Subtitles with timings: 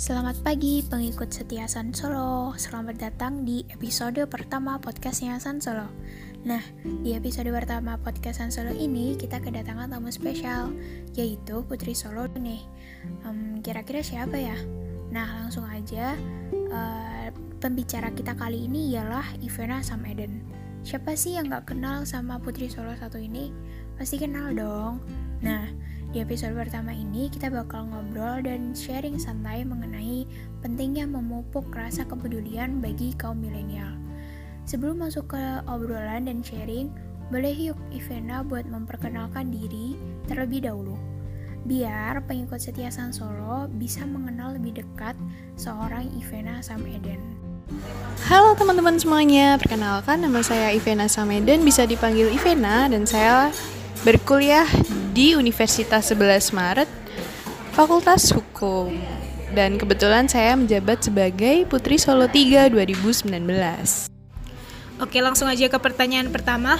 [0.00, 2.56] Selamat pagi pengikut setia San Solo.
[2.56, 5.92] Selamat datang di episode pertama podcastnya San Solo.
[6.40, 6.64] Nah,
[7.04, 10.72] di episode pertama podcast San Solo ini kita kedatangan tamu spesial
[11.12, 12.64] Yaitu Putri Solo nih.
[13.28, 14.56] Um, Kira-kira siapa ya?
[15.12, 16.16] Nah, langsung aja
[16.72, 17.28] uh,
[17.60, 20.40] Pembicara kita kali ini ialah Ivana Sam Eden.
[20.80, 23.52] Siapa sih yang gak kenal sama Putri Solo satu ini?
[24.00, 25.04] Pasti kenal dong
[26.10, 30.26] di episode pertama ini kita bakal ngobrol dan sharing santai mengenai
[30.58, 33.94] pentingnya memupuk rasa kepedulian bagi kaum milenial.
[34.66, 36.90] Sebelum masuk ke obrolan dan sharing,
[37.30, 39.94] boleh yuk Ivena buat memperkenalkan diri
[40.26, 40.98] terlebih dahulu.
[41.62, 45.14] Biar pengikut setia San Solo bisa mengenal lebih dekat
[45.54, 47.22] seorang Ivena Sam Eden.
[48.26, 53.54] Halo teman-teman semuanya, perkenalkan nama saya Ivena Sameden, bisa dipanggil Ivena dan saya
[54.02, 54.66] berkuliah
[55.10, 56.90] di Universitas 11 Maret,
[57.74, 58.94] Fakultas Hukum.
[59.50, 63.26] Dan kebetulan saya menjabat sebagai Putri Solo 3 2019.
[65.02, 66.78] Oke, langsung aja ke pertanyaan pertama.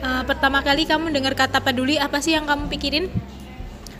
[0.00, 3.12] Uh, pertama kali kamu dengar kata peduli, apa sih yang kamu pikirin?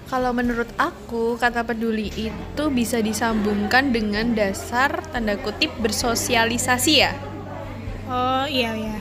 [0.06, 7.12] Kalau menurut aku, kata peduli itu bisa disambungkan dengan dasar tanda kutip bersosialisasi ya.
[8.06, 8.96] Oh iya iya.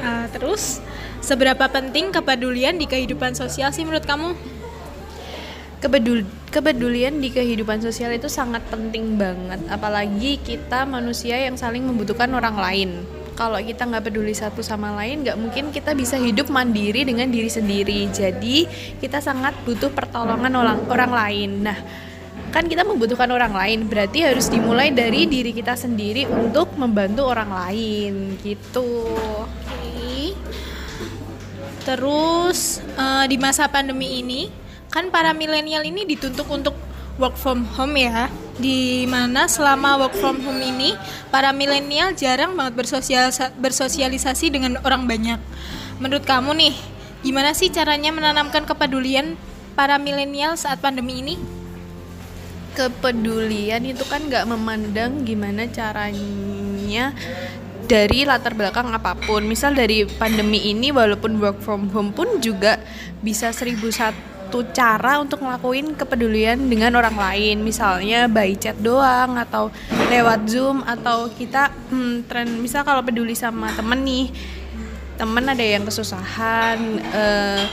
[0.00, 0.84] Uh, terus
[1.26, 4.30] Seberapa penting kepedulian di kehidupan sosial sih menurut kamu?
[5.82, 6.22] Kepedul
[6.54, 12.54] kepedulian di kehidupan sosial itu sangat penting banget, apalagi kita manusia yang saling membutuhkan orang
[12.54, 12.90] lain.
[13.34, 17.50] Kalau kita nggak peduli satu sama lain, nggak mungkin kita bisa hidup mandiri dengan diri
[17.50, 18.06] sendiri.
[18.14, 18.70] Jadi
[19.02, 21.50] kita sangat butuh pertolongan orang orang lain.
[21.66, 21.78] Nah,
[22.54, 27.50] kan kita membutuhkan orang lain, berarti harus dimulai dari diri kita sendiri untuk membantu orang
[27.50, 29.10] lain, gitu.
[31.86, 34.50] Terus uh, di masa pandemi ini
[34.90, 36.74] kan para milenial ini dituntut untuk
[37.22, 38.26] work from home ya.
[38.58, 40.98] Di mana selama work from home ini
[41.30, 45.38] para milenial jarang banget bersosialisasi, bersosialisasi dengan orang banyak.
[46.02, 46.74] Menurut kamu nih,
[47.22, 49.38] gimana sih caranya menanamkan kepedulian
[49.78, 51.38] para milenial saat pandemi ini?
[52.74, 57.16] Kepedulian itu kan nggak memandang gimana caranya
[57.86, 59.46] dari latar belakang apa pun.
[59.46, 62.82] Misal dari pandemi ini walaupun work from home pun juga
[63.22, 67.62] bisa seribu satu cara untuk ngelakuin kepedulian dengan orang lain.
[67.62, 69.70] Misalnya by chat doang atau
[70.10, 74.28] lewat Zoom atau kita hmm, tren misal kalau peduli sama temen nih.
[75.16, 76.76] Temen ada yang kesusahan
[77.08, 77.64] uh,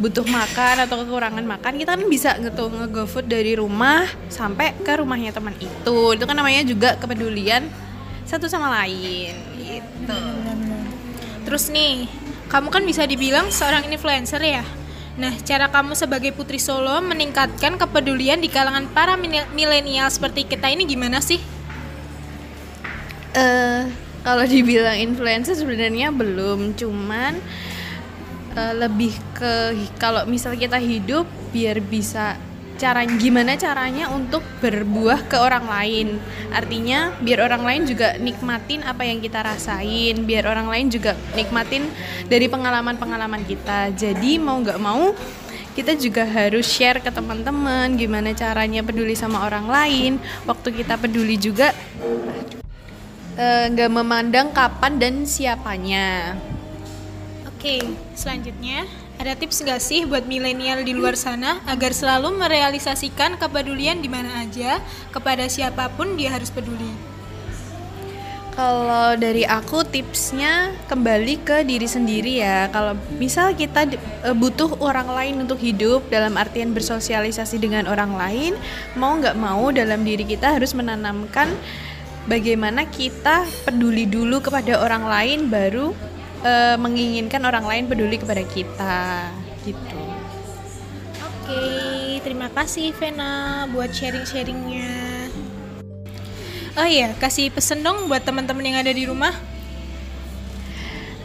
[0.00, 5.30] butuh makan atau kekurangan makan kita kan bisa gitu nge-GoFood dari rumah sampai ke rumahnya
[5.30, 7.68] teman itu itu kan namanya juga kepedulian
[8.26, 10.22] satu sama lain gitu.
[11.46, 12.08] Terus nih,
[12.48, 14.64] kamu kan bisa dibilang seorang influencer ya.
[15.12, 19.20] Nah, cara kamu sebagai putri Solo meningkatkan kepedulian di kalangan para
[19.52, 21.36] milenial seperti kita ini gimana sih?
[23.36, 23.88] Uh,
[24.24, 27.36] kalau dibilang influencer sebenarnya belum, cuman
[28.56, 32.40] uh, lebih ke kalau misal kita hidup biar bisa
[32.82, 36.18] cara gimana caranya untuk berbuah ke orang lain?
[36.50, 41.86] Artinya biar orang lain juga nikmatin apa yang kita rasain biar orang lain juga nikmatin
[42.26, 43.94] dari pengalaman-pengalaman kita.
[43.94, 45.14] Jadi mau nggak mau
[45.78, 50.12] kita juga harus share ke teman-teman gimana caranya peduli sama orang lain.
[50.42, 51.70] Waktu kita peduli juga
[53.38, 56.34] eh, nggak uh, memandang kapan dan siapanya.
[57.46, 57.78] Oke
[58.18, 64.10] selanjutnya ada tips gak sih buat milenial di luar sana agar selalu merealisasikan kepedulian di
[64.10, 64.82] mana aja
[65.14, 66.90] kepada siapa pun dia harus peduli?
[68.52, 72.68] Kalau dari aku tipsnya kembali ke diri sendiri ya.
[72.68, 78.52] Kalau misal kita e, butuh orang lain untuk hidup dalam artian bersosialisasi dengan orang lain,
[78.92, 81.48] mau nggak mau dalam diri kita harus menanamkan
[82.26, 86.11] bagaimana kita peduli dulu kepada orang lain baru
[86.42, 89.30] uh, menginginkan orang lain peduli kepada kita
[89.66, 90.02] gitu.
[91.22, 95.30] Oke, terima kasih Vena buat sharing-sharingnya.
[96.72, 99.34] Oh iya, kasih pesen dong buat teman-teman yang ada di rumah.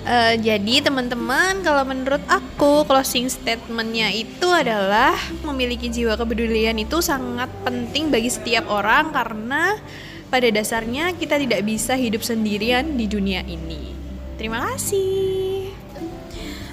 [0.07, 7.51] Uh, jadi teman-teman kalau menurut aku closing statementnya itu adalah memiliki jiwa kepedulian itu sangat
[7.68, 9.75] penting bagi setiap orang karena
[10.31, 13.96] pada dasarnya kita tidak bisa hidup sendirian di dunia ini.
[14.38, 15.74] Terima kasih.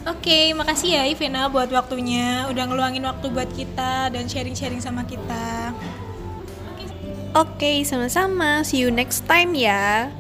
[0.05, 5.73] Oke, makasih ya Ivena buat waktunya, udah ngeluangin waktu buat kita dan sharing-sharing sama kita.
[7.33, 8.61] Oke, sama-sama.
[8.63, 10.13] See you next time ya.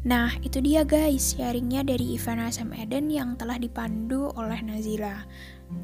[0.00, 5.28] Nah, itu dia guys, sharingnya dari Ivana Sam Eden yang telah dipandu oleh Nazila.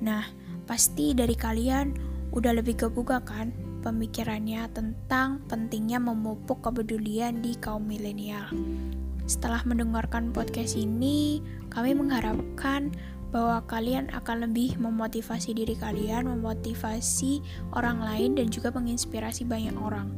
[0.00, 0.24] Nah,
[0.64, 1.92] pasti dari kalian
[2.32, 3.52] udah lebih kebuka kan
[3.84, 8.50] pemikirannya tentang pentingnya memupuk kepedulian di kaum milenial.
[9.26, 12.94] Setelah mendengarkan podcast ini, kami mengharapkan
[13.34, 17.42] bahwa kalian akan lebih memotivasi diri kalian, memotivasi
[17.74, 20.08] orang lain, dan juga menginspirasi banyak orang.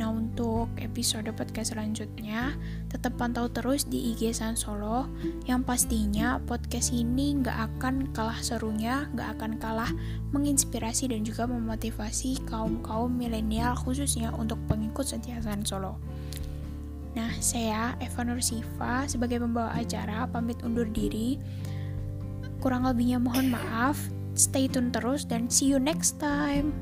[0.00, 2.56] Nah untuk episode podcast selanjutnya
[2.88, 5.04] tetap pantau terus di IG San Solo
[5.44, 9.92] yang pastinya podcast ini nggak akan kalah serunya, nggak akan kalah
[10.32, 16.00] menginspirasi dan juga memotivasi kaum kaum milenial khususnya untuk pengikut setia San Solo.
[17.12, 21.36] Nah saya Eva Nursifa sebagai pembawa acara pamit undur diri.
[22.64, 23.98] Kurang lebihnya mohon maaf.
[24.32, 26.72] Stay tune terus dan see you next time.